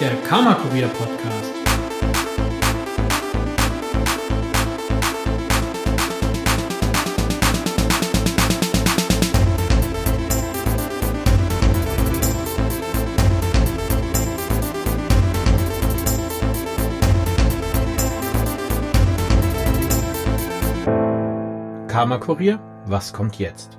der 0.00 0.16
Karma 0.22 0.54
Kurier 0.54 0.88
Podcast. 0.88 1.54
Karma 21.88 22.16
Kurier, 22.16 22.58
was 22.86 23.12
kommt 23.12 23.38
jetzt? 23.38 23.76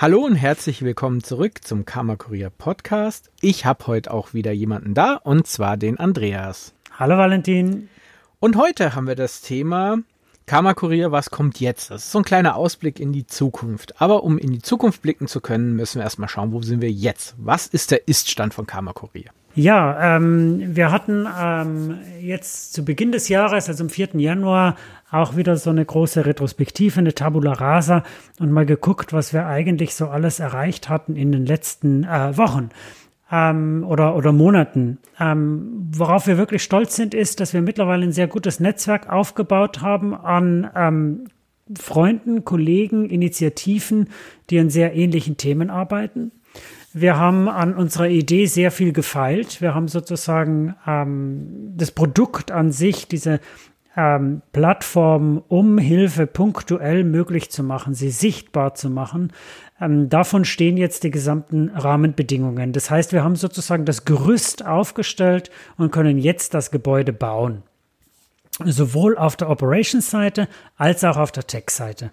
Hallo 0.00 0.24
und 0.24 0.34
herzlich 0.34 0.80
willkommen 0.80 1.22
zurück 1.22 1.62
zum 1.62 1.84
Karma 1.84 2.16
Kurier 2.16 2.48
Podcast. 2.48 3.30
Ich 3.42 3.66
habe 3.66 3.86
heute 3.86 4.10
auch 4.10 4.32
wieder 4.32 4.50
jemanden 4.50 4.94
da 4.94 5.16
und 5.16 5.46
zwar 5.46 5.76
den 5.76 5.98
Andreas. 5.98 6.72
Hallo 6.98 7.18
Valentin. 7.18 7.90
Und 8.38 8.56
heute 8.56 8.94
haben 8.94 9.06
wir 9.06 9.14
das 9.14 9.42
Thema 9.42 9.98
Karma 10.46 10.72
Kurier, 10.72 11.12
was 11.12 11.28
kommt 11.28 11.60
jetzt? 11.60 11.90
Das 11.90 12.04
ist 12.04 12.12
so 12.12 12.20
ein 12.20 12.24
kleiner 12.24 12.56
Ausblick 12.56 12.98
in 12.98 13.12
die 13.12 13.26
Zukunft. 13.26 14.00
Aber 14.00 14.24
um 14.24 14.38
in 14.38 14.54
die 14.54 14.62
Zukunft 14.62 15.02
blicken 15.02 15.26
zu 15.26 15.42
können, 15.42 15.76
müssen 15.76 15.98
wir 15.98 16.04
erstmal 16.04 16.30
schauen, 16.30 16.52
wo 16.52 16.62
sind 16.62 16.80
wir 16.80 16.90
jetzt? 16.90 17.34
Was 17.36 17.66
ist 17.66 17.90
der 17.90 18.08
Iststand 18.08 18.54
von 18.54 18.66
Karma 18.66 18.94
Kurier? 18.94 19.32
Ja, 19.54 20.16
ähm, 20.16 20.76
wir 20.76 20.92
hatten 20.92 21.26
ähm, 21.40 21.98
jetzt 22.20 22.72
zu 22.72 22.84
Beginn 22.84 23.10
des 23.10 23.28
Jahres, 23.28 23.68
also 23.68 23.82
am 23.82 23.90
4. 23.90 24.10
Januar, 24.14 24.76
auch 25.10 25.36
wieder 25.36 25.56
so 25.56 25.70
eine 25.70 25.84
große 25.84 26.24
Retrospektive, 26.24 27.00
eine 27.00 27.14
Tabula 27.14 27.54
Rasa 27.54 28.04
und 28.38 28.52
mal 28.52 28.64
geguckt, 28.64 29.12
was 29.12 29.32
wir 29.32 29.46
eigentlich 29.46 29.94
so 29.94 30.06
alles 30.08 30.38
erreicht 30.38 30.88
hatten 30.88 31.16
in 31.16 31.32
den 31.32 31.46
letzten 31.46 32.04
äh, 32.04 32.36
Wochen 32.36 32.70
ähm, 33.32 33.84
oder, 33.88 34.14
oder 34.14 34.30
Monaten. 34.30 34.98
Ähm, 35.18 35.88
worauf 35.92 36.28
wir 36.28 36.38
wirklich 36.38 36.62
stolz 36.62 36.94
sind, 36.94 37.12
ist, 37.12 37.40
dass 37.40 37.52
wir 37.52 37.60
mittlerweile 37.60 38.04
ein 38.04 38.12
sehr 38.12 38.28
gutes 38.28 38.60
Netzwerk 38.60 39.10
aufgebaut 39.10 39.82
haben 39.82 40.14
an 40.14 40.70
ähm, 40.76 41.24
Freunden, 41.76 42.44
Kollegen, 42.44 43.08
Initiativen, 43.08 44.08
die 44.48 44.60
an 44.60 44.70
sehr 44.70 44.94
ähnlichen 44.94 45.36
Themen 45.36 45.70
arbeiten. 45.70 46.30
Wir 46.92 47.16
haben 47.16 47.48
an 47.48 47.74
unserer 47.74 48.08
Idee 48.08 48.46
sehr 48.46 48.70
viel 48.72 48.92
gefeilt. 48.92 49.60
Wir 49.60 49.74
haben 49.74 49.86
sozusagen 49.86 50.74
ähm, 50.86 51.72
das 51.76 51.92
Produkt 51.92 52.50
an 52.50 52.72
sich, 52.72 53.06
diese 53.06 53.38
ähm, 53.96 54.42
Plattform, 54.52 55.42
um 55.48 55.78
Hilfe 55.78 56.26
punktuell 56.26 57.04
möglich 57.04 57.50
zu 57.50 57.62
machen, 57.62 57.94
sie 57.94 58.10
sichtbar 58.10 58.74
zu 58.74 58.90
machen. 58.90 59.32
Ähm, 59.80 60.08
davon 60.08 60.44
stehen 60.44 60.76
jetzt 60.76 61.04
die 61.04 61.10
gesamten 61.10 61.68
Rahmenbedingungen. 61.70 62.72
Das 62.72 62.90
heißt, 62.90 63.12
wir 63.12 63.22
haben 63.22 63.36
sozusagen 63.36 63.84
das 63.84 64.04
Gerüst 64.04 64.66
aufgestellt 64.66 65.50
und 65.76 65.92
können 65.92 66.18
jetzt 66.18 66.54
das 66.54 66.70
Gebäude 66.70 67.12
bauen. 67.12 67.62
Sowohl 68.64 69.16
auf 69.16 69.36
der 69.36 69.48
Operations-Seite 69.48 70.48
als 70.76 71.04
auch 71.04 71.16
auf 71.16 71.32
der 71.32 71.46
Tech-Seite. 71.46 72.10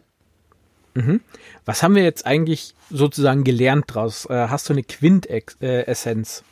Mhm. 0.97 1.21
Was 1.65 1.83
haben 1.83 1.95
wir 1.95 2.03
jetzt 2.03 2.25
eigentlich 2.25 2.73
sozusagen 2.89 3.43
gelernt 3.43 3.85
daraus? 3.89 4.25
Äh, 4.29 4.47
hast 4.49 4.67
du 4.69 4.73
eine 4.73 4.83
Quintessenz? 4.83 6.43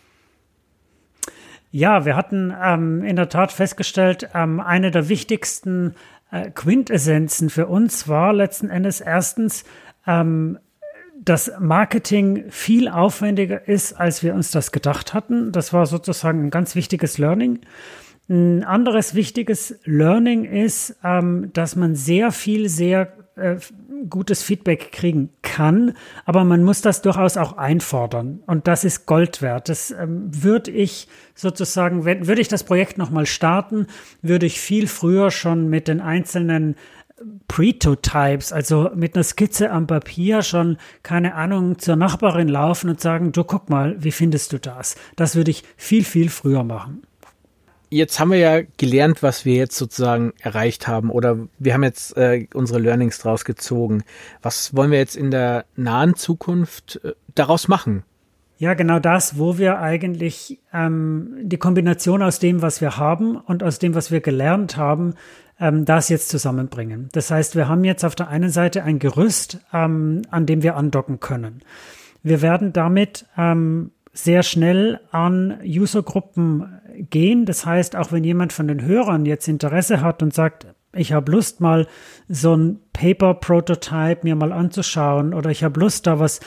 Ja, 1.72 2.06
wir 2.06 2.16
hatten 2.16 2.54
ähm, 2.64 3.04
in 3.04 3.16
der 3.16 3.28
Tat 3.28 3.52
festgestellt, 3.52 4.30
ähm, 4.34 4.60
eine 4.60 4.92
der 4.92 5.10
wichtigsten 5.10 5.96
äh, 6.32 6.52
Quintessenzen 6.52 7.50
für 7.50 7.68
uns 7.68 8.08
war 8.08 8.34
letzten 8.34 8.70
Endes 8.70 9.02
erstens, 9.02 9.66
ähm, 10.06 10.60
dass 11.20 11.52
Marketing 11.60 12.46
viel 12.50 12.88
aufwendiger 12.88 13.68
ist, 13.68 13.94
als 13.94 14.22
wir 14.22 14.36
uns 14.36 14.52
das 14.52 14.72
gedacht 14.72 15.14
hatten. 15.14 15.52
Das 15.52 15.74
war 15.74 15.86
sozusagen 15.86 16.46
ein 16.46 16.50
ganz 16.52 16.76
wichtiges 16.76 17.18
Learning. 17.18 17.62
Ein 18.30 18.64
anderes 18.64 19.16
wichtiges 19.16 19.80
Learning 19.86 20.46
ist, 20.46 20.98
ähm, 21.04 21.52
dass 21.54 21.76
man 21.76 21.96
sehr 21.96 22.32
viel, 22.32 22.70
sehr 22.70 23.25
äh, 23.36 23.58
gutes 24.10 24.44
Feedback 24.44 24.92
kriegen 24.92 25.30
kann, 25.42 25.94
aber 26.26 26.44
man 26.44 26.64
muss 26.64 26.82
das 26.82 27.02
durchaus 27.02 27.38
auch 27.38 27.58
einfordern 27.58 28.40
und 28.46 28.68
das 28.68 28.84
ist 28.84 29.06
Gold 29.06 29.42
wert. 29.42 29.70
Das 29.70 29.92
ähm, 29.92 30.30
würde 30.32 30.72
ich 30.72 31.08
sozusagen, 31.34 32.06
wenn, 32.06 32.28
würde 32.28 32.42
ich 32.42 32.48
das 32.48 32.64
Projekt 32.64 32.98
nochmal 32.98 33.26
starten, 33.26 33.88
würde 34.22 34.46
ich 34.46 34.60
viel 34.60 34.88
früher 34.88 35.32
schon 35.32 35.70
mit 35.70 35.88
den 35.88 36.02
einzelnen 36.02 36.76
Pretotypes, 37.48 38.52
also 38.52 38.90
mit 38.94 39.16
einer 39.16 39.24
Skizze 39.24 39.72
am 39.72 39.88
Papier 39.88 40.42
schon, 40.42 40.78
keine 41.02 41.36
Ahnung, 41.36 41.80
zur 41.80 41.96
Nachbarin 41.96 42.50
laufen 42.50 42.90
und 42.90 43.00
sagen, 43.00 43.32
du 43.32 43.44
guck 43.44 43.70
mal, 43.70 43.96
wie 44.04 44.12
findest 44.12 44.52
du 44.52 44.60
das? 44.60 44.96
Das 45.16 45.36
würde 45.36 45.52
ich 45.52 45.64
viel, 45.78 46.04
viel 46.04 46.30
früher 46.30 46.64
machen 46.64 47.04
jetzt 47.90 48.20
haben 48.20 48.32
wir 48.32 48.38
ja 48.38 48.62
gelernt, 48.78 49.24
was 49.24 49.46
wir 49.46 49.56
jetzt 49.56 49.78
sozusagen 49.78 50.34
erreicht 50.40 50.88
haben 50.88 51.10
oder 51.10 51.38
wir 51.60 51.74
haben 51.74 51.84
jetzt 51.84 52.16
äh, 52.18 52.48
unsere 52.54 52.80
Learnings 52.80 53.20
draus 53.20 53.46
gezogen. 53.46 54.04
Was 54.42 54.76
wollen 54.76 54.92
wir 54.92 55.00
jetzt 55.00 55.16
in 55.16 55.32
der 55.32 55.66
nahen 55.76 56.16
Zukunft 56.16 57.00
äh, 57.04 57.14
daraus 57.34 57.68
machen? 57.68 58.04
Ja, 58.58 58.74
genau 58.74 59.00
das, 59.00 59.38
wo 59.38 59.58
wir 59.58 59.80
eigentlich 59.80 60.60
ähm, 60.74 61.36
die 61.42 61.58
Kombination 61.58 62.22
aus 62.22 62.40
dem, 62.40 62.62
was 62.62 62.80
wir 62.80 62.98
haben 62.98 63.36
und 63.36 63.64
aus 63.64 63.80
dem, 63.80 63.96
was 63.96 64.12
wir 64.12 64.22
gelernt 64.22 64.78
haben, 64.78 65.16
ähm, 65.60 65.84
das 65.84 66.10
jetzt 66.10 66.30
zusammenbringen. 66.30 67.10
Das 67.12 67.32
heißt, 67.32 67.56
wir 67.56 67.68
haben 67.68 67.84
jetzt 67.84 68.06
auf 68.06 68.16
der 68.16 68.30
einen 68.30 68.50
Seite 68.50 68.84
ein 68.84 69.00
Gerüst, 69.00 69.60
ähm, 69.74 70.22
an 70.32 70.46
dem 70.46 70.64
wir 70.64 70.78
andocken 70.78 71.20
können. 71.20 71.62
Wir 72.24 72.42
werden 72.42 72.72
damit 72.72 73.26
ähm, 73.38 73.92
sehr 74.14 74.44
schnell 74.44 75.02
an 75.12 75.60
Usergruppen 75.64 76.80
gehen. 77.10 77.46
Das 77.46 77.66
heißt, 77.66 77.96
auch 77.96 78.12
wenn 78.12 78.24
jemand 78.24 78.54
von 78.54 78.68
den 78.68 78.82
Hörern 78.82 79.26
jetzt 79.26 79.48
Interesse 79.48 80.02
hat 80.02 80.24
und 80.24 80.34
sagt, 80.34 80.68
ich 80.94 81.14
habe 81.14 81.32
Lust 81.32 81.62
mal 81.62 81.88
so 82.28 82.56
ein 82.56 82.80
Paper-Prototype 82.94 84.20
mir 84.24 84.36
mal 84.36 84.52
anzuschauen 84.52 85.34
oder 85.34 85.50
ich 85.50 85.64
habe 85.64 85.80
Lust 85.80 86.08
da 86.08 86.20
was 86.20 86.40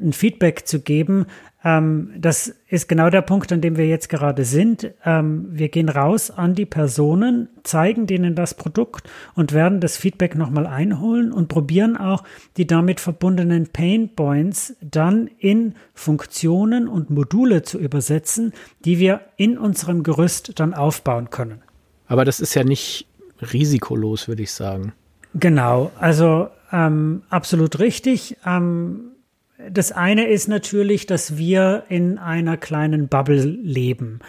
ein 0.00 0.12
Feedback 0.12 0.66
zu 0.66 0.80
geben, 0.80 1.26
ähm, 1.64 2.10
das 2.18 2.54
ist 2.68 2.88
genau 2.88 3.08
der 3.08 3.22
Punkt, 3.22 3.50
an 3.50 3.62
dem 3.62 3.78
wir 3.78 3.86
jetzt 3.86 4.10
gerade 4.10 4.44
sind. 4.44 4.90
Ähm, 5.04 5.46
wir 5.50 5.70
gehen 5.70 5.88
raus 5.88 6.30
an 6.30 6.54
die 6.54 6.66
Personen, 6.66 7.48
zeigen 7.62 8.06
denen 8.06 8.34
das 8.34 8.54
Produkt 8.54 9.08
und 9.34 9.54
werden 9.54 9.80
das 9.80 9.96
Feedback 9.96 10.34
nochmal 10.34 10.66
einholen 10.66 11.32
und 11.32 11.48
probieren 11.48 11.96
auch 11.96 12.22
die 12.58 12.66
damit 12.66 13.00
verbundenen 13.00 13.68
Pain 13.68 14.14
Points 14.14 14.76
dann 14.82 15.30
in 15.38 15.74
Funktionen 15.94 16.86
und 16.86 17.08
Module 17.08 17.62
zu 17.62 17.78
übersetzen, 17.78 18.52
die 18.84 18.98
wir 18.98 19.22
in 19.36 19.56
unserem 19.56 20.02
Gerüst 20.02 20.60
dann 20.60 20.74
aufbauen 20.74 21.30
können. 21.30 21.62
Aber 22.06 22.26
das 22.26 22.40
ist 22.40 22.54
ja 22.54 22.64
nicht 22.64 23.06
risikolos, 23.40 24.28
würde 24.28 24.42
ich 24.42 24.52
sagen. 24.52 24.92
Genau, 25.32 25.90
also 25.98 26.48
ähm, 26.70 27.22
absolut 27.30 27.78
richtig. 27.78 28.36
Ähm, 28.44 29.13
das 29.70 29.92
eine 29.92 30.28
ist 30.28 30.48
natürlich, 30.48 31.06
dass 31.06 31.36
wir 31.36 31.84
in 31.88 32.18
einer 32.18 32.56
kleinen 32.56 33.08
Bubble 33.08 33.44
leben. 33.44 34.20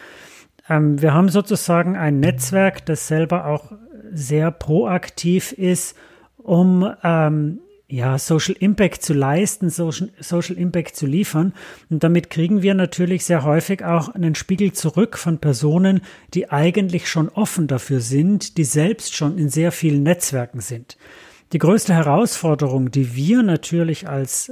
Ähm, 0.70 1.02
wir 1.02 1.14
haben 1.14 1.30
sozusagen 1.30 1.96
ein 1.96 2.20
Netzwerk, 2.20 2.86
das 2.86 3.08
selber 3.08 3.48
auch 3.48 3.72
sehr 4.12 4.52
proaktiv 4.52 5.52
ist, 5.52 5.96
um 6.38 6.90
ähm, 7.04 7.60
ja, 7.88 8.18
Social 8.18 8.56
Impact 8.60 9.04
zu 9.04 9.14
leisten, 9.14 9.70
Social, 9.70 10.10
Social 10.20 10.58
Impact 10.58 10.96
zu 10.96 11.06
liefern. 11.06 11.54
Und 11.90 12.04
damit 12.04 12.30
kriegen 12.30 12.62
wir 12.62 12.74
natürlich 12.74 13.26
sehr 13.26 13.44
häufig 13.44 13.84
auch 13.84 14.10
einen 14.10 14.36
Spiegel 14.36 14.74
zurück 14.74 15.18
von 15.18 15.38
Personen, 15.38 16.02
die 16.34 16.50
eigentlich 16.50 17.08
schon 17.08 17.30
offen 17.30 17.68
dafür 17.68 18.00
sind, 18.00 18.58
die 18.58 18.64
selbst 18.64 19.16
schon 19.16 19.38
in 19.38 19.50
sehr 19.50 19.72
vielen 19.72 20.04
Netzwerken 20.04 20.62
sind. 20.62 20.98
Die 21.54 21.60
größte 21.60 21.94
Herausforderung, 21.94 22.90
die 22.90 23.16
wir 23.16 23.44
natürlich 23.44 24.10
als 24.10 24.52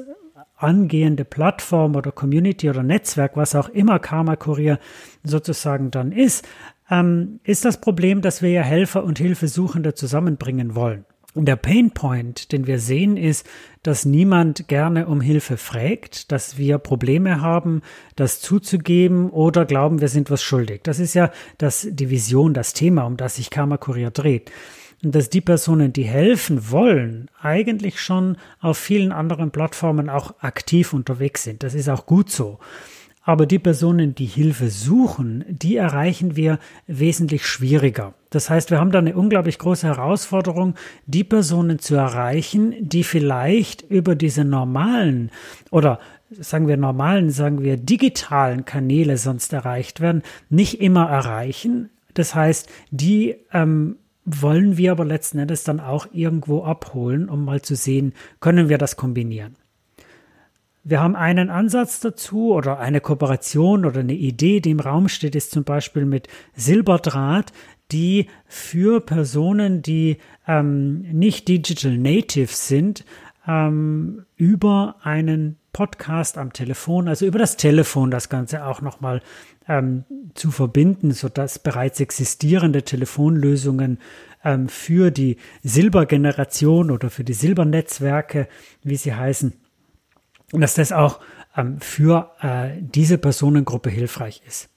angehende 0.57 1.25
Plattform 1.25 1.95
oder 1.95 2.11
Community 2.11 2.69
oder 2.69 2.83
Netzwerk, 2.83 3.35
was 3.35 3.56
auch 3.56 3.69
immer 3.69 4.00
Karma 4.00 4.35
Kurier 4.35 4.79
sozusagen 5.23 5.91
dann 5.91 6.12
ist, 6.12 6.47
ähm, 6.89 7.39
ist 7.44 7.65
das 7.65 7.81
Problem, 7.81 8.21
dass 8.21 8.41
wir 8.41 8.50
ja 8.50 8.62
Helfer 8.62 9.03
und 9.03 9.19
Hilfesuchende 9.19 9.94
zusammenbringen 9.94 10.75
wollen. 10.75 11.06
Und 11.35 11.45
der 11.45 11.56
Pain 11.56 11.91
Point, 11.91 12.51
den 12.51 12.68
wir 12.68 12.77
sehen, 12.77 13.18
ist, 13.18 13.47
dass 13.81 14.06
niemand 14.06 14.68
gerne 14.68 15.07
um 15.07 15.19
Hilfe 15.19 15.57
fragt, 15.57 16.31
dass 16.31 16.59
wir 16.59 16.77
Probleme 16.77 17.41
haben, 17.41 17.81
das 18.15 18.39
zuzugeben 18.39 19.31
oder 19.31 19.65
glauben, 19.65 20.00
wir 20.00 20.09
sind 20.09 20.29
was 20.29 20.44
schuldig. 20.44 20.81
Das 20.83 21.00
ist 21.00 21.15
ja 21.15 21.31
das, 21.57 21.88
die 21.89 22.12
Vision, 22.12 22.53
das 22.53 22.73
Thema, 22.73 23.06
um 23.06 23.18
das 23.18 23.38
sich 23.38 23.50
Karma 23.50 23.77
Kurier 23.77 24.12
dreht 24.12 24.51
dass 25.11 25.29
die 25.29 25.41
Personen, 25.41 25.94
die 25.94 26.03
helfen 26.03 26.71
wollen, 26.71 27.29
eigentlich 27.41 28.00
schon 28.00 28.38
auf 28.61 28.77
vielen 28.77 29.11
anderen 29.11 29.51
Plattformen 29.51 30.09
auch 30.09 30.35
aktiv 30.39 30.94
unterwegs 30.94 31.44
sind. 31.44 31.63
Das 31.63 31.73
ist 31.73 31.89
auch 31.89 32.05
gut 32.05 32.31
so. 32.31 32.59
Aber 33.25 33.45
die 33.45 33.59
Personen, 33.59 34.15
die 34.15 34.25
Hilfe 34.25 34.69
suchen, 34.69 35.45
die 35.47 35.77
erreichen 35.77 36.35
wir 36.35 36.59
wesentlich 36.88 37.45
schwieriger. 37.45 38.13
Das 38.29 38.50
heißt, 38.50 38.69
wir 38.69 38.79
haben 38.79 38.91
da 38.91 39.00
eine 39.00 39.15
unglaublich 39.15 39.59
große 39.59 39.88
Herausforderung, 39.88 40.75
die 41.06 41.23
Personen 41.23 41.79
zu 41.79 41.95
erreichen, 41.95 42.75
die 42.81 43.06
vielleicht 43.06 43.81
über 43.83 44.15
diese 44.15 44.44
normalen 44.44 45.31
oder 45.71 45.99
sagen 46.31 46.67
wir 46.67 46.75
normalen, 46.75 47.29
sagen 47.29 47.61
wir 47.61 47.77
digitalen 47.77 48.65
Kanäle 48.65 49.17
sonst 49.17 49.53
erreicht 49.53 50.01
werden, 50.01 50.23
nicht 50.49 50.81
immer 50.81 51.09
erreichen. 51.09 51.91
Das 52.15 52.35
heißt, 52.35 52.69
die 52.91 53.35
ähm, 53.53 53.97
wollen 54.25 54.77
wir 54.77 54.91
aber 54.91 55.05
letzten 55.05 55.39
Endes 55.39 55.63
dann 55.63 55.79
auch 55.79 56.07
irgendwo 56.11 56.63
abholen, 56.63 57.29
um 57.29 57.45
mal 57.45 57.61
zu 57.61 57.75
sehen, 57.75 58.13
können 58.39 58.69
wir 58.69 58.77
das 58.77 58.95
kombinieren. 58.95 59.55
Wir 60.85 60.99
haben 60.99 61.15
einen 61.15 61.49
Ansatz 61.49 62.01
dazu 62.01 62.53
oder 62.53 62.79
eine 62.79 62.99
Kooperation 62.99 63.85
oder 63.85 64.01
eine 64.01 64.13
Idee, 64.13 64.59
die 64.59 64.71
im 64.71 64.81
Raum 64.81 65.07
steht, 65.07 65.33
ist 65.33 65.51
zum 65.51 65.63
Beispiel 65.63 66.05
mit 66.05 66.27
Silberdraht, 66.55 67.53
die 67.93 68.27
für 68.47 68.99
Personen, 68.99 69.81
die 69.81 70.17
ähm, 70.45 71.01
nicht 71.11 71.47
Digital 71.47 71.97
Native 71.97 72.51
sind, 72.51 73.05
ähm, 73.48 74.25
über 74.36 74.95
einen 75.04 75.57
Podcast 75.74 76.38
am 76.38 76.54
Telefon, 76.54 77.07
also 77.07 77.25
über 77.25 77.40
das 77.40 77.57
Telefon 77.57 78.12
das 78.12 78.30
Ganze 78.30 78.66
auch 78.66 78.81
nochmal 78.81 79.22
ähm, 79.68 80.06
zu 80.36 80.51
verbinden, 80.51 81.12
sodass 81.12 81.60
bereits 81.60 82.00
existierende 82.00 82.84
Telefonlösungen 82.84 84.00
ähm, 84.44 84.69
für 84.69 85.10
die 85.10 85.38
Silbergeneration 85.63 86.92
oder 86.92 87.10
für 87.10 87.24
die 87.24 87.34
Silbernetzwerke, 87.34 88.48
wie 88.84 88.95
sie 88.95 89.16
heißen, 89.16 89.54
dass 90.51 90.75
das 90.75 90.92
auch 90.92 91.19
ähm, 91.57 91.80
für 91.80 92.31
äh, 92.42 92.80
diese 92.80 93.18
Personengruppe 93.18 93.90
hilfreich 93.90 94.44
ist. 94.48 94.69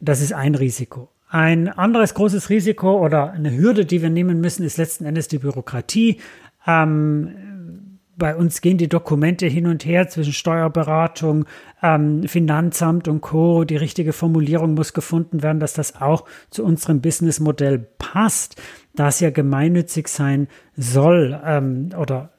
Das 0.00 0.20
ist 0.20 0.32
ein 0.32 0.54
Risiko. 0.54 1.10
Ein 1.30 1.68
anderes 1.68 2.14
großes 2.14 2.48
Risiko 2.48 3.04
oder 3.04 3.32
eine 3.32 3.54
Hürde, 3.54 3.84
die 3.84 4.00
wir 4.00 4.10
nehmen 4.10 4.40
müssen, 4.40 4.64
ist 4.64 4.78
letzten 4.78 5.04
Endes 5.04 5.28
die 5.28 5.38
Bürokratie. 5.38 6.20
Ähm, 6.68 7.98
bei 8.18 8.34
uns 8.34 8.60
gehen 8.60 8.78
die 8.78 8.88
Dokumente 8.88 9.46
hin 9.46 9.66
und 9.68 9.84
her 9.84 10.08
zwischen 10.08 10.32
Steuerberatung, 10.32 11.46
ähm, 11.82 12.24
Finanzamt 12.24 13.06
und 13.06 13.20
Co. 13.20 13.64
Die 13.64 13.76
richtige 13.76 14.12
Formulierung 14.12 14.74
muss 14.74 14.92
gefunden 14.92 15.42
werden, 15.42 15.60
dass 15.60 15.72
das 15.72 16.00
auch 16.00 16.24
zu 16.50 16.64
unserem 16.64 17.00
Businessmodell 17.00 17.78
passt, 17.98 18.60
da 18.94 19.08
es 19.08 19.20
ja 19.20 19.30
gemeinnützig 19.30 20.08
sein 20.08 20.48
soll 20.76 21.40
ähm, 21.44 21.90
oder 21.96 22.30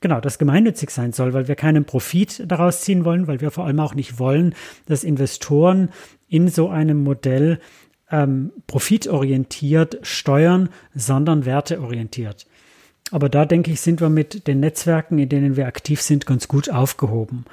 genau, 0.00 0.20
das 0.20 0.38
gemeinnützig 0.38 0.90
sein 0.90 1.12
soll, 1.12 1.34
weil 1.34 1.48
wir 1.48 1.54
keinen 1.54 1.84
Profit 1.84 2.50
daraus 2.50 2.80
ziehen 2.80 3.04
wollen, 3.04 3.26
weil 3.26 3.42
wir 3.42 3.50
vor 3.50 3.66
allem 3.66 3.80
auch 3.80 3.94
nicht 3.94 4.18
wollen, 4.18 4.54
dass 4.86 5.04
Investoren 5.04 5.90
in 6.28 6.48
so 6.48 6.70
einem 6.70 7.04
Modell 7.04 7.60
ähm, 8.10 8.52
profitorientiert 8.66 9.98
steuern, 10.02 10.70
sondern 10.94 11.44
werteorientiert. 11.44 12.46
Aber 13.10 13.28
da 13.28 13.44
denke 13.44 13.70
ich, 13.70 13.80
sind 13.80 14.00
wir 14.00 14.08
mit 14.08 14.46
den 14.46 14.60
Netzwerken, 14.60 15.18
in 15.18 15.28
denen 15.28 15.56
wir 15.56 15.66
aktiv 15.66 16.00
sind, 16.00 16.26
ganz 16.26 16.48
gut 16.48 16.70
aufgehoben 16.70 17.44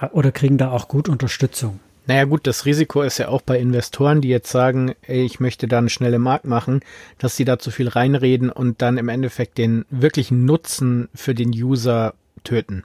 äh, 0.00 0.06
oder 0.06 0.32
kriegen 0.32 0.58
da 0.58 0.70
auch 0.70 0.88
gut 0.88 1.08
Unterstützung. 1.08 1.80
Naja 2.08 2.24
gut, 2.24 2.46
das 2.46 2.66
Risiko 2.66 3.02
ist 3.02 3.18
ja 3.18 3.28
auch 3.28 3.42
bei 3.42 3.58
Investoren, 3.58 4.20
die 4.20 4.28
jetzt 4.28 4.50
sagen, 4.50 4.94
ey, 5.02 5.24
ich 5.24 5.40
möchte 5.40 5.66
da 5.66 5.78
eine 5.78 5.90
schnelle 5.90 6.20
Markt 6.20 6.44
machen, 6.44 6.80
dass 7.18 7.36
sie 7.36 7.44
da 7.44 7.58
zu 7.58 7.72
viel 7.72 7.88
reinreden 7.88 8.50
und 8.50 8.80
dann 8.80 8.96
im 8.96 9.08
Endeffekt 9.08 9.58
den 9.58 9.84
wirklichen 9.90 10.44
Nutzen 10.44 11.08
für 11.14 11.34
den 11.34 11.50
User 11.50 12.14
töten. 12.44 12.84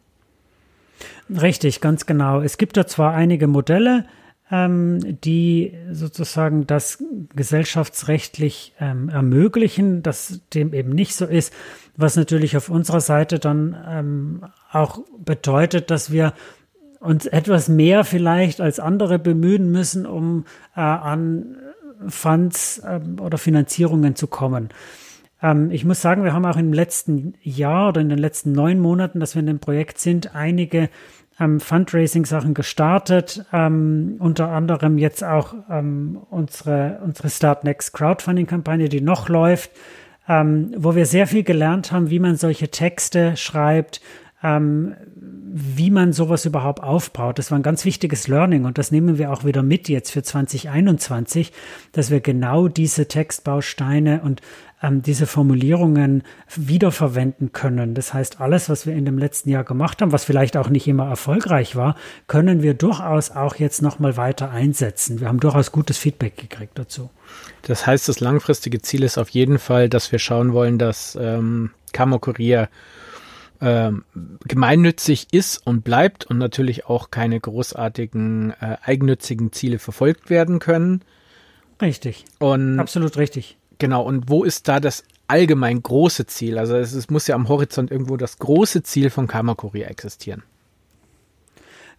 Richtig, 1.30 1.81
ganz 1.81 2.07
genau. 2.07 2.42
Es 2.42 2.57
gibt 2.57 2.78
da 2.78 2.88
zwar 2.88 3.13
einige 3.13 3.45
Modelle, 3.45 4.06
die 4.53 5.74
sozusagen 5.92 6.68
das 6.68 7.01
gesellschaftsrechtlich 7.33 8.74
ähm, 8.81 9.07
ermöglichen, 9.07 10.03
dass 10.03 10.42
dem 10.53 10.74
eben 10.74 10.89
nicht 10.89 11.15
so 11.15 11.25
ist, 11.25 11.53
was 11.95 12.18
natürlich 12.18 12.57
auf 12.57 12.69
unserer 12.69 13.00
Seite 13.00 13.39
dann 13.39 13.77
ähm, 13.88 14.45
auch 14.69 15.00
bedeutet, 15.18 15.89
dass 15.89 16.12
wir 16.12 16.33
uns 17.00 17.25
etwas 17.27 17.69
mehr 17.69 18.03
vielleicht 18.03 18.59
als 18.59 18.80
andere 18.80 19.19
bemühen 19.19 19.71
müssen, 19.71 20.06
um 20.06 20.45
äh, 20.75 20.81
an 20.81 21.56
Funds 22.07 22.80
äh, 22.80 23.00
oder 23.21 23.38
Finanzierungen 23.38 24.15
zu 24.15 24.27
kommen. 24.27 24.69
Ähm, 25.42 25.71
ich 25.71 25.86
muss 25.86 26.01
sagen, 26.01 26.24
wir 26.24 26.33
haben 26.33 26.45
auch 26.45 26.57
im 26.57 26.74
letzten 26.74 27.36
Jahr 27.42 27.89
oder 27.89 28.01
in 28.01 28.09
den 28.09 28.19
letzten 28.19 28.51
neun 28.51 28.80
Monaten, 28.80 29.19
dass 29.19 29.36
wir 29.36 29.39
in 29.39 29.47
dem 29.47 29.59
Projekt 29.59 30.00
sind, 30.00 30.36
einige 30.36 30.89
ähm, 31.41 31.59
Fundraising-Sachen 31.59 32.53
gestartet, 32.53 33.43
ähm, 33.51 34.15
unter 34.19 34.49
anderem 34.49 34.97
jetzt 34.97 35.23
auch 35.23 35.55
ähm, 35.69 36.21
unsere, 36.29 36.99
unsere 37.03 37.29
Start 37.29 37.63
Next 37.63 37.93
Crowdfunding-Kampagne, 37.93 38.88
die 38.88 39.01
noch 39.01 39.27
läuft, 39.27 39.71
ähm, 40.29 40.73
wo 40.77 40.95
wir 40.95 41.07
sehr 41.07 41.25
viel 41.25 41.43
gelernt 41.43 41.91
haben, 41.91 42.11
wie 42.11 42.19
man 42.19 42.35
solche 42.35 42.69
Texte 42.69 43.35
schreibt, 43.35 44.01
ähm, 44.43 44.95
wie 45.53 45.92
man 45.92 46.13
sowas 46.13 46.45
überhaupt 46.45 46.81
aufbaut. 46.81 47.38
Das 47.38 47.51
war 47.51 47.59
ein 47.59 47.63
ganz 47.63 47.86
wichtiges 47.86 48.27
Learning 48.27 48.65
und 48.65 48.77
das 48.77 48.92
nehmen 48.92 49.18
wir 49.18 49.31
auch 49.31 49.44
wieder 49.44 49.63
mit 49.63 49.89
jetzt 49.89 50.12
für 50.12 50.24
2021, 50.24 51.51
dass 51.92 52.09
wir 52.09 52.21
genau 52.21 52.68
diese 52.68 53.07
Textbausteine 53.07 54.21
und 54.21 54.42
ähm, 54.81 55.01
diese 55.01 55.27
Formulierungen 55.27 56.24
wiederverwenden 56.56 57.51
können. 57.51 57.94
Das 57.94 58.13
heißt, 58.13 58.42
alles, 58.42 58.69
was 58.69 58.86
wir 58.86 58.95
in 58.95 59.06
dem 59.06 59.18
letzten 59.18 59.50
Jahr 59.50 59.63
gemacht 59.63 60.01
haben, 60.01 60.12
was 60.12 60.24
vielleicht 60.24 60.57
auch 60.57 60.69
nicht 60.69 60.88
immer 60.88 61.07
erfolgreich 61.07 61.75
war, 61.75 61.95
können 62.27 62.62
wir 62.62 62.74
durchaus 62.74 63.31
auch 63.31 63.56
jetzt 63.56 63.81
nochmal 63.81 64.18
weiter 64.18 64.51
einsetzen. 64.51 65.19
Wir 65.19 65.27
haben 65.27 65.39
durchaus 65.39 65.71
gutes 65.71 65.97
Feedback 65.97 66.38
gekriegt 66.38 66.77
dazu. 66.80 67.09
Das 67.63 67.86
heißt, 67.86 68.09
das 68.09 68.19
langfristige 68.19 68.81
Ziel 68.81 69.04
ist 69.04 69.18
auf 69.18 69.30
jeden 69.30 69.59
Fall, 69.59 69.89
dass 69.89 70.12
wir 70.12 70.19
schauen 70.19 70.54
wollen, 70.54 70.77
dass 70.77 71.18
ähm, 71.19 71.71
Kamo 71.94 72.19
Kurier 72.19 72.69
ähm, 73.61 74.03
gemeinnützig 74.45 75.27
ist 75.31 75.65
und 75.65 75.83
bleibt 75.83 76.25
und 76.25 76.37
natürlich 76.37 76.85
auch 76.87 77.11
keine 77.11 77.39
großartigen 77.39 78.51
äh, 78.59 78.77
eigennützigen 78.83 79.51
Ziele 79.51 79.79
verfolgt 79.79 80.29
werden 80.29 80.59
können. 80.59 81.01
Richtig. 81.81 82.25
Und 82.39 82.79
absolut 82.79 83.17
richtig. 83.17 83.57
Genau. 83.77 84.03
Und 84.03 84.29
wo 84.29 84.43
ist 84.43 84.67
da 84.67 84.79
das 84.79 85.03
allgemein 85.27 85.81
große 85.81 86.25
Ziel? 86.27 86.57
Also 86.57 86.75
es, 86.75 86.93
es 86.93 87.09
muss 87.09 87.27
ja 87.27 87.35
am 87.35 87.47
Horizont 87.47 87.91
irgendwo 87.91 88.17
das 88.17 88.39
große 88.39 88.83
Ziel 88.83 89.09
von 89.09 89.27
Karma 89.27 89.55
Kurier 89.55 89.87
existieren. 89.89 90.43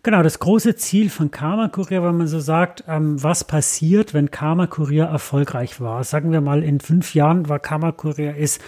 Genau, 0.04 0.24
das 0.24 0.40
große 0.40 0.74
Ziel 0.74 1.10
von 1.10 1.30
Karma 1.30 1.68
Kurier, 1.68 2.02
wenn 2.02 2.16
man 2.16 2.26
so 2.26 2.40
sagt, 2.40 2.82
ähm, 2.88 3.22
was 3.22 3.44
passiert, 3.44 4.14
wenn 4.14 4.32
Karma 4.32 4.66
Kurier 4.66 5.04
erfolgreich 5.04 5.80
war. 5.80 6.02
Sagen 6.02 6.32
wir 6.32 6.40
mal, 6.40 6.64
in 6.64 6.80
fünf 6.80 7.14
Jahren 7.14 7.48
war 7.48 7.60
Karma 7.60 7.92
Kurier 7.92 8.34
ist 8.34 8.60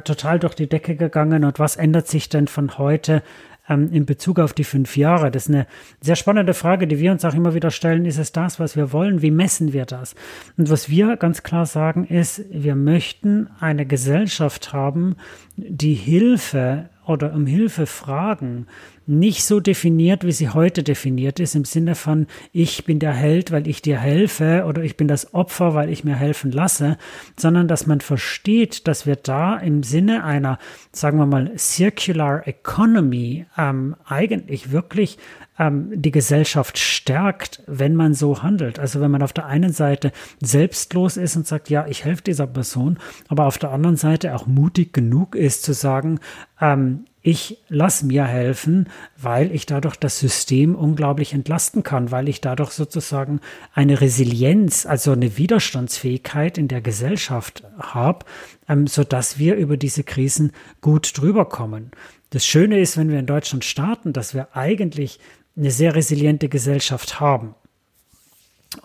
total 0.00 0.38
durch 0.38 0.54
die 0.54 0.68
Decke 0.68 0.96
gegangen 0.96 1.44
und 1.44 1.58
was 1.58 1.76
ändert 1.76 2.08
sich 2.08 2.28
denn 2.28 2.48
von 2.48 2.78
heute 2.78 3.22
ähm, 3.68 3.90
in 3.92 4.06
Bezug 4.06 4.38
auf 4.38 4.52
die 4.52 4.64
fünf 4.64 4.96
Jahre? 4.96 5.30
Das 5.30 5.46
ist 5.46 5.54
eine 5.54 5.66
sehr 6.00 6.16
spannende 6.16 6.54
Frage, 6.54 6.86
die 6.86 6.98
wir 6.98 7.12
uns 7.12 7.24
auch 7.24 7.34
immer 7.34 7.54
wieder 7.54 7.70
stellen. 7.70 8.04
Ist 8.04 8.18
es 8.18 8.32
das, 8.32 8.60
was 8.60 8.76
wir 8.76 8.92
wollen? 8.92 9.22
Wie 9.22 9.30
messen 9.30 9.72
wir 9.72 9.84
das? 9.84 10.14
Und 10.56 10.70
was 10.70 10.88
wir 10.88 11.16
ganz 11.16 11.42
klar 11.42 11.66
sagen 11.66 12.06
ist, 12.06 12.42
wir 12.50 12.74
möchten 12.74 13.48
eine 13.60 13.86
Gesellschaft 13.86 14.72
haben, 14.72 15.16
die 15.56 15.94
Hilfe 15.94 16.88
oder 17.06 17.34
um 17.34 17.46
Hilfe 17.46 17.86
fragen, 17.86 18.66
nicht 19.06 19.44
so 19.44 19.60
definiert, 19.60 20.24
wie 20.24 20.32
sie 20.32 20.48
heute 20.48 20.82
definiert 20.82 21.40
ist, 21.40 21.54
im 21.54 21.64
Sinne 21.64 21.94
von, 21.94 22.26
ich 22.52 22.84
bin 22.84 22.98
der 22.98 23.12
Held, 23.12 23.52
weil 23.52 23.68
ich 23.68 23.82
dir 23.82 23.98
helfe 23.98 24.64
oder 24.66 24.82
ich 24.82 24.96
bin 24.96 25.08
das 25.08 25.34
Opfer, 25.34 25.74
weil 25.74 25.90
ich 25.90 26.04
mir 26.04 26.16
helfen 26.16 26.52
lasse, 26.52 26.96
sondern 27.36 27.68
dass 27.68 27.86
man 27.86 28.00
versteht, 28.00 28.88
dass 28.88 29.06
wir 29.06 29.16
da 29.16 29.56
im 29.56 29.82
Sinne 29.82 30.24
einer, 30.24 30.58
sagen 30.92 31.18
wir 31.18 31.26
mal, 31.26 31.52
Circular 31.58 32.46
Economy 32.46 33.46
ähm, 33.58 33.96
eigentlich 34.06 34.72
wirklich 34.72 35.18
ähm, 35.58 35.90
die 35.94 36.10
Gesellschaft 36.10 36.78
stärkt, 36.78 37.62
wenn 37.66 37.94
man 37.94 38.14
so 38.14 38.42
handelt. 38.42 38.78
Also 38.78 39.00
wenn 39.00 39.10
man 39.10 39.22
auf 39.22 39.32
der 39.32 39.46
einen 39.46 39.72
Seite 39.72 40.12
selbstlos 40.40 41.16
ist 41.16 41.36
und 41.36 41.46
sagt, 41.46 41.70
ja, 41.70 41.86
ich 41.86 42.04
helfe 42.04 42.22
dieser 42.22 42.46
Person, 42.46 42.98
aber 43.28 43.46
auf 43.46 43.58
der 43.58 43.70
anderen 43.70 43.96
Seite 43.96 44.34
auch 44.34 44.46
mutig 44.46 44.92
genug 44.92 45.34
ist 45.34 45.62
zu 45.62 45.72
sagen, 45.72 46.20
ähm, 46.60 47.04
ich 47.26 47.56
lass 47.70 48.02
mir 48.02 48.26
helfen, 48.26 48.90
weil 49.16 49.50
ich 49.50 49.64
dadurch 49.64 49.96
das 49.96 50.18
System 50.18 50.74
unglaublich 50.74 51.32
entlasten 51.32 51.82
kann, 51.82 52.10
weil 52.10 52.28
ich 52.28 52.42
dadurch 52.42 52.72
sozusagen 52.72 53.40
eine 53.72 54.02
Resilienz, 54.02 54.84
also 54.84 55.12
eine 55.12 55.38
Widerstandsfähigkeit 55.38 56.58
in 56.58 56.68
der 56.68 56.82
Gesellschaft 56.82 57.64
habe, 57.78 58.26
ähm, 58.68 58.86
so 58.86 59.04
dass 59.04 59.38
wir 59.38 59.56
über 59.56 59.78
diese 59.78 60.04
Krisen 60.04 60.52
gut 60.82 61.18
drüber 61.18 61.46
kommen. 61.46 61.92
Das 62.28 62.44
Schöne 62.44 62.78
ist, 62.78 62.98
wenn 62.98 63.08
wir 63.08 63.18
in 63.18 63.26
Deutschland 63.26 63.64
starten, 63.64 64.12
dass 64.12 64.34
wir 64.34 64.54
eigentlich 64.54 65.18
eine 65.56 65.70
sehr 65.70 65.94
resiliente 65.94 66.50
Gesellschaft 66.50 67.20
haben. 67.20 67.54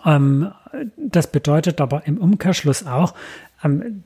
Ähm, 0.06 0.50
das 0.96 1.30
bedeutet 1.30 1.80
aber 1.82 2.06
im 2.06 2.16
Umkehrschluss 2.16 2.86
auch, 2.86 3.12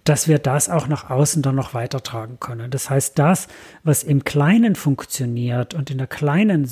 dass 0.04 0.26
wir 0.26 0.38
das 0.38 0.68
auch 0.68 0.88
nach 0.88 1.11
außen 1.11 1.42
dann 1.42 1.54
noch 1.54 1.75
weitertragen 1.75 2.40
können. 2.40 2.70
Das 2.70 2.90
heißt, 2.90 3.18
das, 3.18 3.46
was 3.84 4.02
im 4.02 4.25
Kleinen 4.25 4.75
funktioniert 4.75 5.75
und 5.75 5.90
in 5.90 5.99
der 5.99 6.08
kleinen 6.08 6.68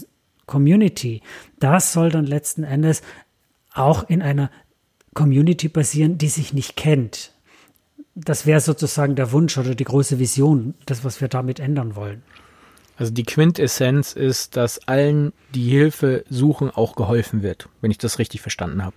Community, 0.47 1.23
das 1.61 1.93
soll 1.93 2.11
dann 2.11 2.27
letzten 2.27 2.65
Endes 2.65 3.03
auch 3.73 4.09
in 4.09 4.21
einer 4.21 4.51
Community 5.15 5.69
passieren, 5.69 6.19
die 6.19 6.29
sich 6.29 6.53
nicht 6.53 6.77
kennt. 6.77 7.33
Das 8.15 8.47
wäre 8.47 8.61
sozusagen 8.61 9.15
der 9.15 9.33
Wunsch 9.33 9.57
oder 9.57 9.75
die 9.75 9.85
große 9.85 10.19
Vision, 10.19 10.75
das, 10.85 11.05
was 11.05 11.21
wir 11.21 11.29
damit 11.29 11.61
ändern 11.61 11.95
wollen. 11.95 12.23
Also 12.97 13.13
die 13.13 13.25
Quintessenz 13.25 14.13
ist, 14.13 14.57
dass 14.57 14.87
allen, 14.89 15.33
die 15.55 15.69
Hilfe 15.69 16.25
suchen, 16.29 16.71
auch 16.71 16.95
geholfen 16.95 17.43
wird, 17.43 17.69
wenn 17.81 17.91
ich 17.91 17.99
das 17.99 18.19
richtig 18.19 18.43
verstanden 18.43 18.85
habe. 18.85 18.97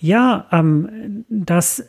Ja, 0.00 0.46
ähm, 0.52 1.24
das, 1.28 1.84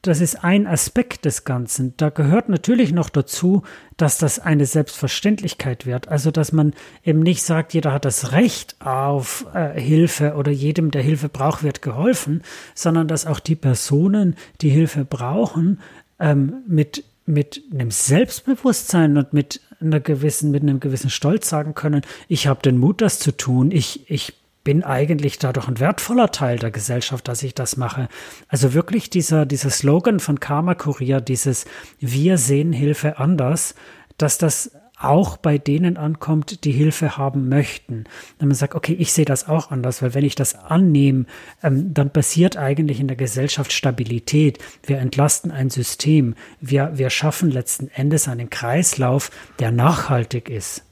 das 0.00 0.20
ist 0.20 0.44
ein 0.44 0.66
Aspekt 0.66 1.24
des 1.24 1.44
Ganzen. 1.44 1.94
Da 1.96 2.10
gehört 2.10 2.48
natürlich 2.48 2.92
noch 2.92 3.08
dazu, 3.08 3.62
dass 3.96 4.18
das 4.18 4.38
eine 4.38 4.64
Selbstverständlichkeit 4.64 5.84
wird. 5.84 6.08
Also, 6.08 6.30
dass 6.30 6.52
man 6.52 6.72
eben 7.04 7.20
nicht 7.20 7.42
sagt, 7.42 7.74
jeder 7.74 7.92
hat 7.92 8.04
das 8.04 8.32
Recht 8.32 8.76
auf 8.80 9.46
äh, 9.54 9.80
Hilfe 9.80 10.34
oder 10.34 10.52
jedem, 10.52 10.92
der 10.92 11.02
Hilfe 11.02 11.28
braucht, 11.28 11.64
wird 11.64 11.82
geholfen, 11.82 12.42
sondern 12.74 13.08
dass 13.08 13.26
auch 13.26 13.40
die 13.40 13.56
Personen, 13.56 14.36
die 14.60 14.70
Hilfe 14.70 15.04
brauchen, 15.04 15.80
ähm, 16.20 16.62
mit 16.66 17.04
mit 17.24 17.62
einem 17.72 17.90
Selbstbewusstsein 17.90 19.16
und 19.16 19.32
mit 19.32 19.60
einer 19.80 20.00
gewissen, 20.00 20.50
mit 20.50 20.62
einem 20.62 20.80
gewissen 20.80 21.10
Stolz 21.10 21.48
sagen 21.48 21.74
können, 21.74 22.02
ich 22.28 22.46
habe 22.46 22.62
den 22.62 22.78
Mut, 22.78 23.00
das 23.00 23.18
zu 23.18 23.36
tun. 23.36 23.70
Ich, 23.70 24.10
ich 24.10 24.34
bin 24.64 24.84
eigentlich 24.84 25.38
dadurch 25.38 25.68
ein 25.68 25.80
wertvoller 25.80 26.30
Teil 26.30 26.58
der 26.58 26.70
Gesellschaft, 26.70 27.26
dass 27.28 27.42
ich 27.42 27.54
das 27.54 27.76
mache. 27.76 28.08
Also 28.48 28.74
wirklich 28.74 29.10
dieser, 29.10 29.46
dieser 29.46 29.70
Slogan 29.70 30.20
von 30.20 30.40
Karma 30.40 30.74
Kurier, 30.74 31.20
dieses 31.20 31.64
Wir 31.98 32.38
sehen 32.38 32.72
Hilfe 32.72 33.18
anders, 33.18 33.74
dass 34.18 34.38
das 34.38 34.70
auch 35.02 35.36
bei 35.36 35.58
denen 35.58 35.96
ankommt, 35.96 36.64
die 36.64 36.72
Hilfe 36.72 37.16
haben 37.16 37.48
möchten. 37.48 38.04
Wenn 38.38 38.48
man 38.48 38.54
sagt, 38.54 38.74
okay, 38.74 38.94
ich 38.94 39.12
sehe 39.12 39.24
das 39.24 39.48
auch 39.48 39.70
anders, 39.70 40.00
weil 40.00 40.14
wenn 40.14 40.24
ich 40.24 40.34
das 40.34 40.54
annehme, 40.54 41.26
ähm, 41.62 41.92
dann 41.92 42.10
passiert 42.10 42.56
eigentlich 42.56 43.00
in 43.00 43.08
der 43.08 43.16
Gesellschaft 43.16 43.72
Stabilität. 43.72 44.58
Wir 44.84 44.98
entlasten 44.98 45.50
ein 45.50 45.70
System. 45.70 46.34
Wir, 46.60 46.92
wir 46.94 47.10
schaffen 47.10 47.50
letzten 47.50 47.88
Endes 47.88 48.28
einen 48.28 48.50
Kreislauf, 48.50 49.30
der 49.58 49.72
nachhaltig 49.72 50.48
ist. 50.48 50.84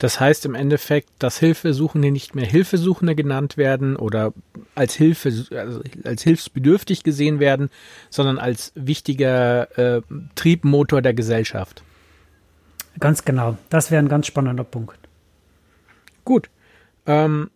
Das 0.00 0.18
heißt 0.18 0.46
im 0.46 0.54
Endeffekt, 0.54 1.10
dass 1.18 1.38
Hilfesuchende 1.38 2.10
nicht 2.10 2.34
mehr 2.34 2.46
Hilfesuchende 2.46 3.14
genannt 3.14 3.58
werden 3.58 3.96
oder 3.96 4.32
als 4.74 4.94
Hilfe, 4.94 5.28
also 5.54 5.82
als 6.04 6.22
hilfsbedürftig 6.22 7.02
gesehen 7.02 7.38
werden, 7.38 7.68
sondern 8.08 8.38
als 8.38 8.72
wichtiger 8.74 9.78
äh, 9.78 10.00
Triebmotor 10.36 11.02
der 11.02 11.12
Gesellschaft. 11.12 11.82
Ganz 12.98 13.26
genau. 13.26 13.58
Das 13.68 13.90
wäre 13.90 14.02
ein 14.02 14.08
ganz 14.08 14.26
spannender 14.26 14.64
Punkt. 14.64 14.98
Gut. 16.24 16.48
Ähm, 17.04 17.50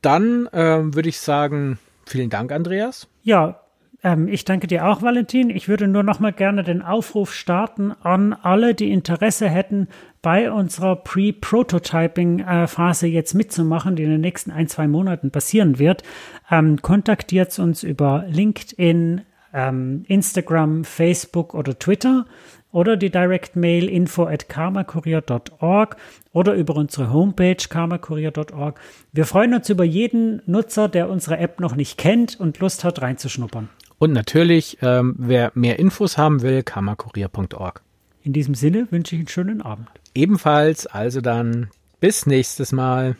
dann 0.00 0.48
ähm, 0.54 0.94
würde 0.94 1.10
ich 1.10 1.20
sagen, 1.20 1.78
vielen 2.06 2.30
Dank, 2.30 2.50
Andreas. 2.50 3.08
Ja, 3.22 3.60
ähm, 4.06 4.28
ich 4.28 4.44
danke 4.44 4.68
dir 4.68 4.86
auch, 4.86 5.02
Valentin. 5.02 5.50
Ich 5.50 5.68
würde 5.68 5.88
nur 5.88 6.04
noch 6.04 6.20
mal 6.20 6.32
gerne 6.32 6.62
den 6.62 6.80
Aufruf 6.80 7.34
starten 7.34 7.90
an 7.90 8.34
alle, 8.34 8.76
die 8.76 8.92
Interesse 8.92 9.48
hätten, 9.48 9.88
bei 10.22 10.52
unserer 10.52 10.94
Pre-Prototyping-Phase 10.94 13.08
jetzt 13.08 13.34
mitzumachen, 13.34 13.96
die 13.96 14.04
in 14.04 14.10
den 14.10 14.20
nächsten 14.20 14.52
ein, 14.52 14.68
zwei 14.68 14.86
Monaten 14.86 15.32
passieren 15.32 15.80
wird. 15.80 16.04
Ähm, 16.48 16.80
kontaktiert 16.82 17.58
uns 17.58 17.82
über 17.82 18.26
LinkedIn, 18.28 19.22
ähm, 19.52 20.04
Instagram, 20.06 20.84
Facebook 20.84 21.52
oder 21.52 21.76
Twitter 21.76 22.26
oder 22.70 22.96
die 22.96 23.10
Direct 23.10 23.56
Mail 23.56 23.88
info 23.88 24.26
at 24.26 24.48
karmakurier.org 24.48 25.96
oder 26.32 26.54
über 26.54 26.76
unsere 26.76 27.12
Homepage 27.12 27.56
karmakurier.org. 27.68 28.78
Wir 29.12 29.24
freuen 29.24 29.54
uns 29.54 29.68
über 29.68 29.82
jeden 29.82 30.42
Nutzer, 30.46 30.88
der 30.88 31.10
unsere 31.10 31.38
App 31.38 31.58
noch 31.58 31.74
nicht 31.74 31.98
kennt 31.98 32.38
und 32.38 32.60
Lust 32.60 32.84
hat 32.84 33.02
reinzuschnuppern. 33.02 33.68
Und 33.98 34.12
natürlich, 34.12 34.78
ähm, 34.82 35.14
wer 35.18 35.52
mehr 35.54 35.78
Infos 35.78 36.18
haben 36.18 36.42
will, 36.42 36.62
karmakurier.org. 36.62 37.82
In 38.22 38.32
diesem 38.32 38.54
Sinne 38.54 38.88
wünsche 38.90 39.14
ich 39.14 39.20
einen 39.20 39.28
schönen 39.28 39.62
Abend. 39.62 39.88
Ebenfalls, 40.14 40.86
also 40.86 41.20
dann 41.20 41.70
bis 42.00 42.26
nächstes 42.26 42.72
Mal. 42.72 43.16